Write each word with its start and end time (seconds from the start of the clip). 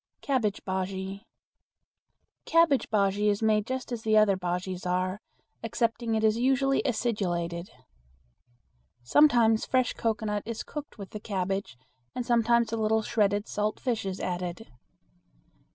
Cabbage 0.23 0.65
Bujea. 0.65 1.21
Cabbage 2.45 2.89
bujea 2.89 3.29
is 3.29 3.43
made 3.43 3.67
just 3.67 3.91
as 3.91 4.07
other 4.07 4.35
bujeas 4.35 4.83
are, 4.87 5.21
excepting 5.61 6.15
it 6.15 6.23
is 6.23 6.39
usually 6.39 6.81
acidulated. 6.87 7.69
Sometimes 9.03 9.67
fresh 9.67 9.93
cocoanut 9.93 10.41
is 10.43 10.63
cooked 10.63 10.97
with 10.97 11.11
the 11.11 11.19
cabbage 11.19 11.77
and 12.15 12.25
sometimes 12.25 12.71
a 12.71 12.77
little 12.77 13.03
shredded 13.03 13.47
salt 13.47 13.79
fish 13.79 14.03
is 14.07 14.19
added. 14.19 14.71